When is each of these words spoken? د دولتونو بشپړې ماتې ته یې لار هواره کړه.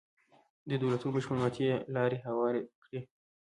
د 0.69 0.71
دولتونو 0.81 1.13
بشپړې 1.15 1.37
ماتې 1.41 1.53
ته 1.57 1.63
یې 1.69 1.75
لار 1.95 2.11
هواره 2.25 2.61
کړه. 2.83 3.01